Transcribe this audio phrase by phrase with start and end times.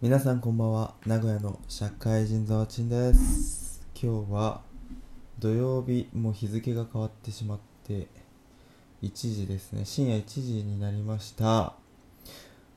[0.00, 0.94] 皆さんこんばんは。
[1.06, 3.84] 名古屋の社会人ザワチンです。
[4.00, 4.60] 今日は
[5.40, 8.06] 土曜日もう日付が変わってしまって
[9.02, 9.84] 1時ですね。
[9.84, 11.74] 深夜1時になりました。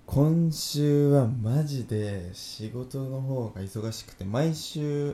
[0.07, 5.13] 今週はマジで仕事の方が忙しくて毎週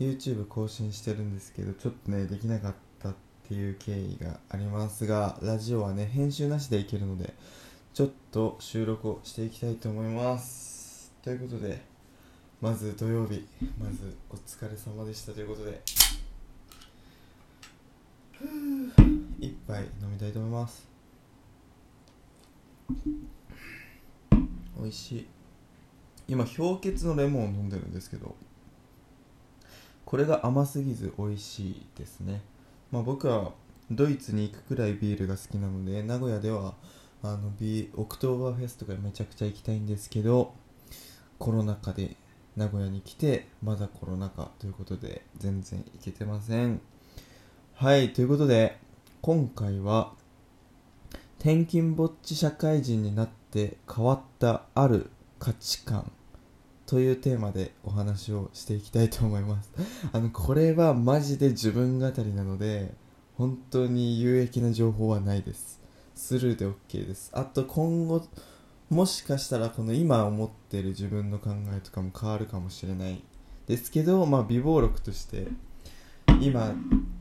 [0.00, 3.14] YouTube 更新してるんですけどちょっとねできなかったっ
[3.46, 7.32] ていう経緯がありますがラジオはね編集なしでいけるので
[7.94, 10.77] ちょっと収録をしていきたいと思います。
[11.28, 11.78] ということで
[12.58, 13.46] まず土曜日
[13.78, 15.78] まずお疲れ様でしたということで
[19.38, 20.88] 一杯飲みたいと思います。
[24.80, 25.26] 美味しい。
[26.28, 28.34] 今氷結のレモンを飲んでるんですけど
[30.06, 32.40] これが甘すぎず美味しいですね。
[32.90, 33.52] まあ僕は
[33.90, 36.72] ドイツに行くくらいビールが好きなので名古屋では
[37.22, 40.54] あのビオクトーバーフェストがめちゃくちゃ行きたいんですけど
[41.38, 42.16] コロナ禍で
[42.56, 46.80] 名古屋に来てまだコロナ禍ということで全然行けてません。
[47.74, 48.76] はいということで
[49.20, 50.12] 今回は
[51.38, 56.10] 転勤ぼっち社会人になって変わったある価値観
[56.86, 59.70] というテーマでお話をしていきたいと思います。
[60.12, 62.94] あのこれはマジで自分語りなので
[63.36, 65.80] 本当に有益な情報はないです。
[66.16, 67.30] スルーで OK です。
[67.34, 68.26] あと今後
[68.90, 73.22] もしかしたらこの今思ってる自分の考えとかも変わるかもしれない
[73.66, 75.48] ですけどまあ美貌録として
[76.40, 76.74] 今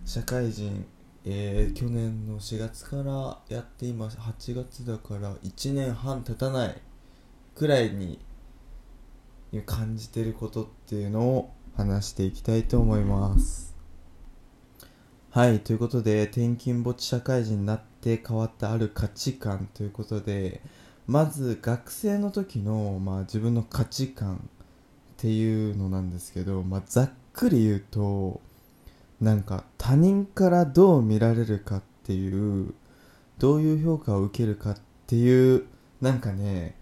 [0.05, 0.85] 社会人
[1.29, 6.81] えー、去年の4月からやって今8月だから1年半経たない
[7.53, 8.17] くらいに
[9.65, 13.75] 感じてることっていうのを話していきたいと思います。
[15.31, 20.61] はいということで転勤墓地社会人になって変わったある価値観ということで
[21.07, 24.39] まず学生の時の、まあ、自分の価値観っ
[25.17, 28.41] ていうのなんですけど、まあ、ざっくり言うと
[29.21, 32.73] なんか他人からどう見られるかっていう
[33.39, 35.65] どういう評価を受けるかっていう
[36.01, 36.75] なんかね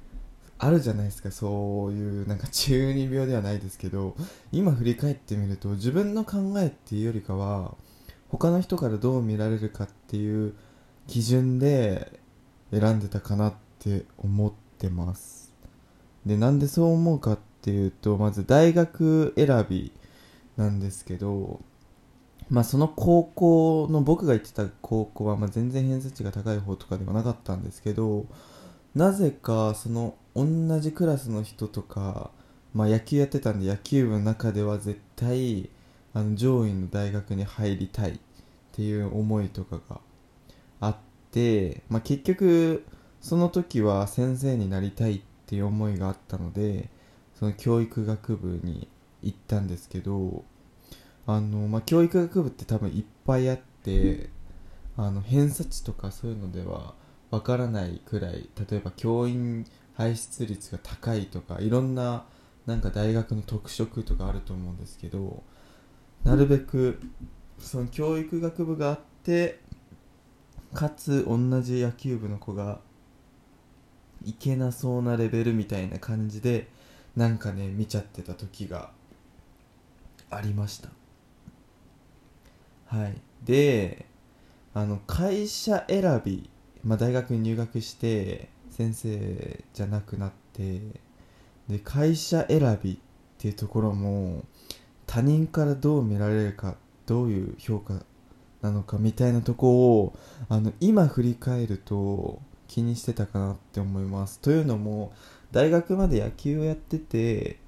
[0.58, 1.32] あるじゃないですか。
[1.32, 4.16] そういうなんか中二病ではないですけど
[4.52, 7.76] 今振り返ってみると自分の考えっていうよりかは
[8.30, 10.56] 他の人からどう見られるかっていう
[11.08, 12.20] 基準で
[12.72, 15.54] 選んでたかなってって思ってます。
[16.26, 19.92] でなんでそう思うかっていうとまず大学選び
[20.58, 21.60] なんですけど
[22.50, 28.26] まあその高校の僕が行ってた高校はま全然偏差値が高い方とかではなかったんですけど
[28.94, 30.46] なぜかその同
[30.80, 32.32] じクラスの人とか、
[32.74, 35.70] まあ、野球やってたんで野球部の中では絶対
[36.14, 38.20] あの上位の大学に入りたいっ
[38.72, 40.00] ていう思いとかが
[40.80, 40.96] あっ
[41.32, 42.86] て、まあ、結局
[43.26, 46.90] その時は先生になりたいっていう思いがあったので
[47.34, 48.88] その教育学部に
[49.24, 50.44] 行ったんですけど
[51.26, 54.30] あの、まあ、教育学部って多分いっぱいあって
[54.96, 56.94] あの偏差値とかそういうのでは
[57.32, 59.66] わからないくらい例えば教員
[59.96, 62.26] 排出率が高いとかいろんな
[62.68, 65.42] なんか大学の特色とかあると思うんですけど
[66.24, 67.00] なるべく
[67.58, 69.62] その教育学部があって
[70.76, 72.85] かつ同じ野球部の子が
[74.26, 76.68] いけなそうなレベルみたいな感じで
[77.16, 78.92] なんかね見ちゃってた時が
[80.30, 80.90] ありました。
[82.88, 83.22] はい。
[83.44, 84.06] で
[84.74, 86.50] あの会社選び、
[86.84, 90.82] まあ、大学に入学して先生じゃなくなって
[91.70, 92.98] で会社選びっ
[93.38, 94.44] ていうところも
[95.08, 96.76] 他人からどう見られるか
[97.06, 98.02] どういう評価
[98.62, 100.14] なのかみたいなとこを
[100.50, 104.40] あの今振り返ると気にしてたかなって思います。
[104.40, 105.14] というのも
[105.52, 107.60] 大学まで野球をやってて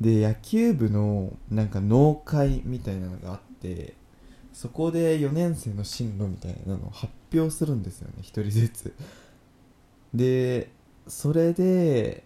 [0.00, 3.94] で野球部のなんか農会みたいなのがあって
[4.52, 8.94] そこで4年生の進路みたいなのを発表するんですよね1人ずつ。
[10.14, 10.70] で
[11.06, 12.24] それで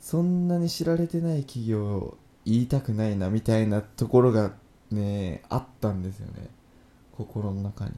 [0.00, 4.52] そんなに知られてない企業を言いたくないなみたいなところが
[4.90, 6.48] ねあったんですよね
[7.12, 7.92] 心の中に。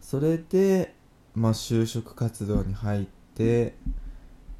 [0.00, 0.93] それで
[1.34, 3.74] まあ就職活動に入って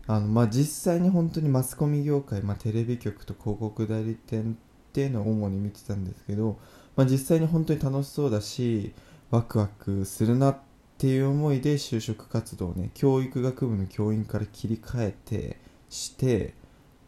[0.07, 6.59] あのまあ実際に本当にマスコミ業界、まあ、テレビ局と広告代理店っていうのを主に見てたんですけど、
[6.97, 8.93] まあ、実際に本当に楽しそうだし
[9.31, 10.59] ワクワクするなっ
[10.99, 16.55] ていう思いで就職活動をね教育学部の教員から切り替えてして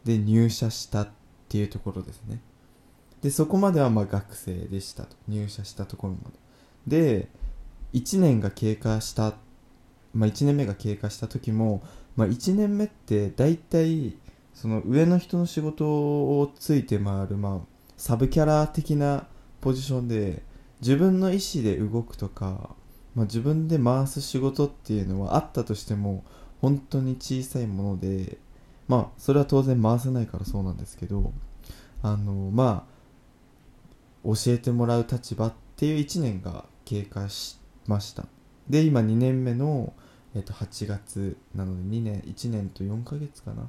[0.05, 1.09] で入社したっ
[1.49, 2.41] ていうところですね。
[3.23, 5.17] でそこまではまあ学生でしたと。
[5.27, 6.31] 入社したところま
[6.87, 7.19] で。
[7.19, 7.29] で
[7.93, 9.35] 1年が経過した
[10.17, 11.83] まあ1年目が経過した時も、
[12.17, 14.17] まあ、1年目って大体
[14.55, 17.67] その上の人の仕事をついて回る、まあ、
[17.97, 19.27] サブキャラ的な
[19.61, 20.43] ポジションで
[20.81, 22.71] 自分の意思で動くとか、
[23.15, 26.25] まあ、自分で回す仕事っていうのはあったとしても
[26.61, 28.39] 本当に小さいもので
[28.89, 31.33] まあそれは当然回せないからそうなんですけど
[32.03, 32.97] あのまあ
[34.27, 38.27] 教えてもらう立場っていう1年が経過しました。
[38.69, 39.93] で今2年目の、
[40.37, 43.69] えっと、8月なので2年1年と4ヶ月かな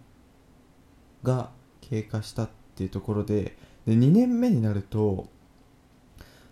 [1.24, 1.50] が
[1.80, 5.28] 経過したっていうところでで2年目になると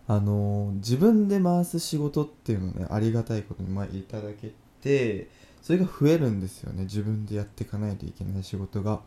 [0.08, 5.30] あの自分で回す仕事っていうのねありがたいことにまあいただけて
[5.62, 6.84] それが増えるんですよね。
[6.84, 9.02] 自分でやっていかないといけない仕事が。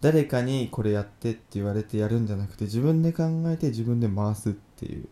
[0.00, 5.06] 誰かにこれやってって言われてやるんじゃなくて自分で考えて自分で回すっていう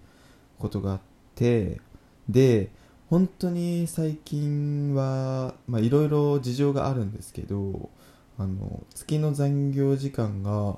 [0.59, 1.01] ことがあっ
[1.37, 1.81] て
[2.29, 2.71] で
[3.11, 7.91] 本当に最近はいろいろ事情があるんですけど
[8.39, 10.77] あの月の残業時間が、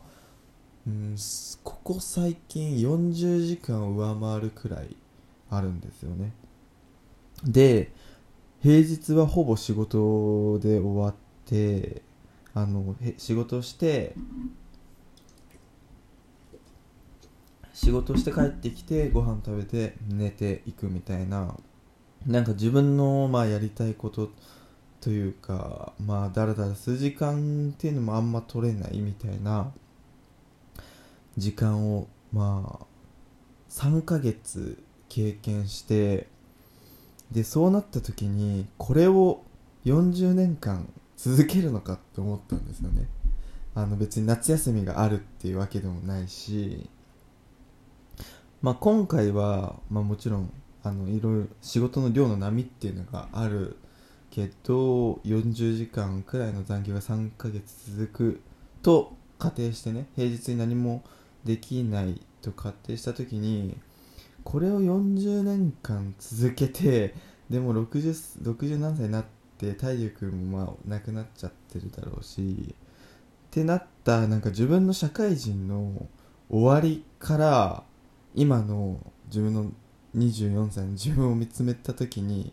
[0.86, 1.16] うん、
[1.62, 4.96] ここ最近40時間を上回るくらい
[5.50, 6.32] あるんですよね。
[7.44, 7.92] で
[8.62, 11.14] 平日はほぼ仕事で終わっ
[11.44, 12.00] て
[12.54, 14.14] あの仕事して
[17.74, 21.54] 仕事して帰ってきてご飯食べて寝ていくみたいな
[22.26, 24.30] なんか自分のまあやりたいこと
[25.00, 29.72] というかまあだらだら数時間っていうのもあんま取れないみたいな
[31.36, 32.86] 時間をまあ
[33.70, 36.28] 3ヶ月経験して
[37.32, 39.42] でそうなった時にこれを
[39.84, 43.06] 40年間続けるのかって思ったんですよね。
[43.74, 46.90] あの別に夏休みがあるっていうわけでもないし
[48.60, 50.52] まあ今回は、まあ、もちろん
[50.82, 53.76] あのいろいろ仕事の量の波っていうのがある
[54.30, 58.40] けど40時間くらいの残業が3ヶ月続く
[58.82, 61.04] と仮定してね平日に何も
[61.44, 63.76] できないと仮定した時に
[64.44, 67.14] これを40年間続けて
[67.50, 69.24] でも 60, 60何歳になっ
[69.58, 72.74] て体力もまあなくなっちゃってるだろうしっ
[73.50, 76.06] てなったなんか自分の社会人の
[76.50, 77.82] 終わりから
[78.34, 79.70] 今の自分の
[80.16, 82.52] 24歳の自分を見つめた時に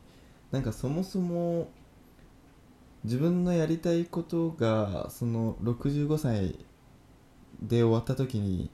[0.52, 1.70] なんかそもそも
[3.04, 6.58] 自分のやりたいことがその65歳
[7.62, 8.70] で終わった時に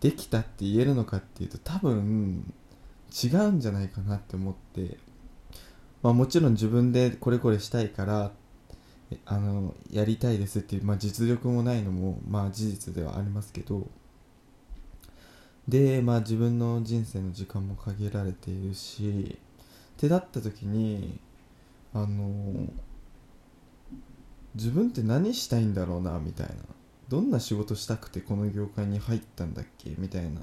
[0.00, 2.52] できたって言えるのかっていうと多分
[3.12, 4.96] 違うんじゃないかなって思って、
[6.02, 8.32] まあ、もちろん自分でこれこれしたいから
[9.26, 13.86] あのやりたいですっていう、まあ、実力もないのも、まあ、事実ではありますけど
[15.68, 19.38] で、まあ、自分の人生の時間も限られているし
[19.96, 21.20] ってなった時に
[21.94, 22.66] あの
[24.54, 26.54] 自分って何したいんだろうなみたいな。
[27.12, 30.40] どんな仕事したくてこの業界に入ったんだっけみたいな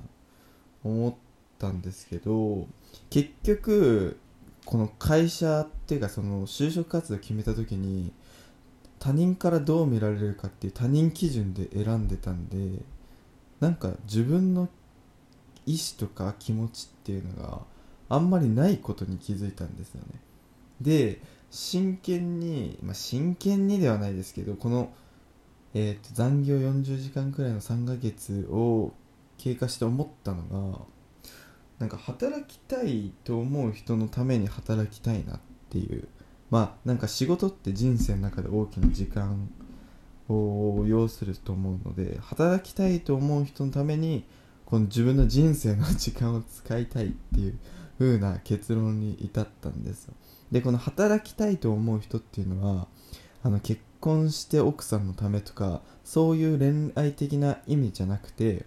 [0.83, 1.15] 思っ
[1.57, 2.67] たんですけど
[3.09, 4.19] 結局
[4.65, 8.13] この会社っていうかその就職活動決めた時に
[8.99, 12.83] 他人からどう見られるかっていう他人基準で選んでたんで
[13.59, 14.69] なんか自分の
[15.69, 17.61] 意思とか気持ちっていうのが
[18.09, 20.19] あんまりないことに気づいたんですよね。
[20.81, 21.21] で
[21.51, 24.91] 真剣に、まあ、真剣にではないですけどこの
[25.73, 28.93] えーと、残業40時間くらいの3ヶ月を
[29.37, 30.79] 経過して思ったのが
[31.77, 36.07] なんか働きたいと思う人のために働きたいなっていう
[36.49, 39.49] まあなんか仕事って人生の中で大きな時間
[40.27, 44.25] を要すると思うので働きたいと思う人のために
[44.69, 47.59] この自分の人生の時間を使いたいっていう
[47.97, 50.09] 風な結論に至ったんです
[50.51, 52.87] でこの働きたいと思う人っていうのは
[53.43, 58.65] あの結婚して奥さんのためとかそういう恋愛的な意味じゃなくて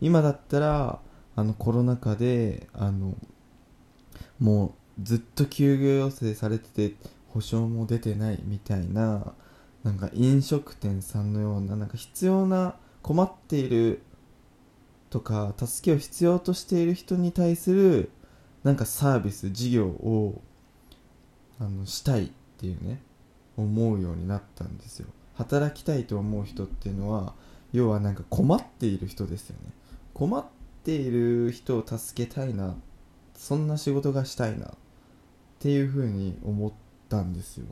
[0.00, 1.00] 今だったら
[1.36, 3.14] あのコロナ禍であの
[4.38, 6.96] もうずっと休業要請されてて
[7.28, 9.32] 保証も出てないみたいな
[9.84, 14.02] なんか飲食店さんのようななんか必要な困っている
[15.10, 18.10] とか助けを必要としている人に対する
[18.62, 20.40] なんかサービス事業を
[21.58, 23.00] あのしたいっていうね
[23.56, 25.06] 思うようになったんですよ。
[25.34, 27.34] 働きたいと思う人っていうのは
[27.72, 29.72] 要はなんか困っている人ですよね。
[30.14, 30.44] 困っ
[30.84, 32.76] ている人を助けたいな
[33.34, 34.70] そんな仕事がしたいなっ
[35.58, 36.72] ていうふうに思っ
[37.08, 37.66] たんですよ。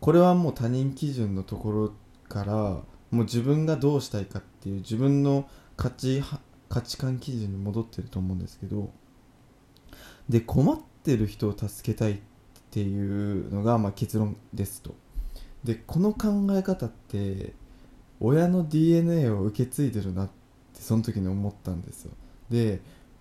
[0.00, 1.92] これはもう他人基準のところ
[2.28, 6.22] からもう自分がどうしたいかっていう自分の価値
[6.68, 8.90] 価値観基準に戻ってると思うんですけど
[10.28, 12.16] で困ってる人を助けたいっ
[12.70, 14.94] ていうのがまあ結論ですと。
[15.62, 17.54] でこの考え方って
[18.20, 22.12] 親の DNA を受け継いでるなってその時に思ったんですよ。
[22.50, 22.80] で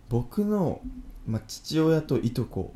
[0.10, 0.82] 僕の、
[1.26, 2.74] まあ、父親といとこ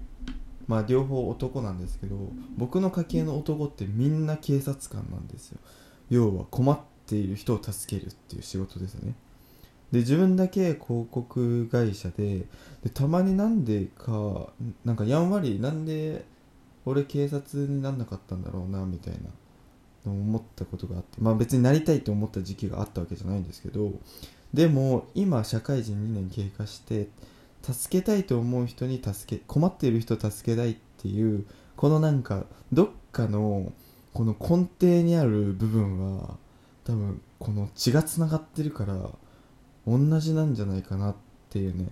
[0.67, 2.15] まあ両方男なんですけど
[2.57, 5.59] 僕の家系の男ってみんな警察官なんですよ。
[6.09, 9.15] 要は困っている人を助けるっていう仕事ですよね。
[9.91, 12.45] で自分だけ広告会社で
[12.83, 14.47] でたまになんでか
[14.83, 16.25] なんかやんわりなんで
[16.85, 19.29] 俺警察になんなかったんだろうなみたいな
[20.05, 23.91] 思ったことがあってまあ別になりたいと思った時期があったわけじゃないんですけど
[24.53, 27.07] でも今社会人2年経過して
[27.61, 33.71] 助けたいと思う人に助け困っている人を助けたいっていうこのなんかどっかの
[34.13, 36.37] この根底にある部分は
[36.85, 39.09] 多分この血がつながってるから
[39.87, 41.15] 同じなんじゃないかなっ
[41.49, 41.87] ていうね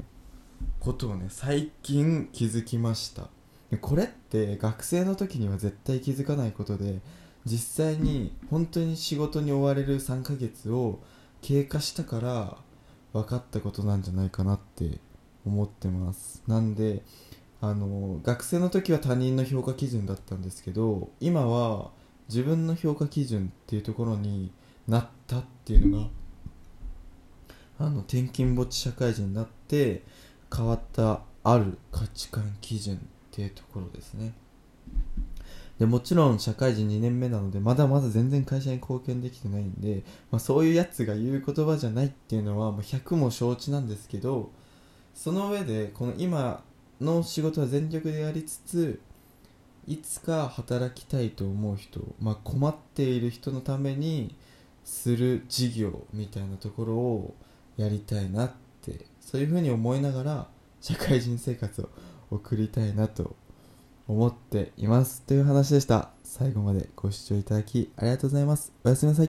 [0.80, 3.30] ことをね最近気づきました。
[3.82, 7.00] これって学生の時には絶対気づかないことで
[7.46, 11.00] 実際に本当に仕事に追われる3ヶ月を
[11.42, 12.58] 経過したから
[13.14, 15.00] 分かったことなんじゃないかなって
[15.46, 16.44] 思ってます。
[16.48, 17.04] なんで
[17.62, 21.92] あの学生の時は他人の評価基準だったんですけど今は
[22.28, 24.52] 自分の評価基準っていうところに
[24.88, 26.08] なったっていうのが
[27.77, 30.03] あの転勤墓地社会人になって
[30.55, 33.00] 変わったある価値観基準っ
[33.32, 34.34] ていうところですね。
[35.79, 44.51] でもちろん社会人2年目なのでまだまだ全然会社に貢献できてないんで、まあ、そういうやつが言う言葉じゃないっていうのはもう100も承知なんですけど
[45.13, 46.63] その上でこの今
[47.01, 49.01] の仕事は全力でやりつつ
[49.86, 54.34] いつか働きたいと思う人、まあ、困っている人のために
[54.86, 57.36] する事業みたいなところを
[57.77, 58.51] やりたいなっ
[58.82, 60.48] てそういうふうに思いながら
[60.82, 61.89] 社会人生活を
[62.32, 63.36] 送りたいなと
[64.08, 65.22] 思っています。
[65.24, 66.10] という話でした。
[66.24, 68.72] 最後までご視聴いただきありがとうございます。
[68.84, 69.24] おやすみなさい。